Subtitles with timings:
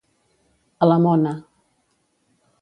[0.85, 1.35] A la mona.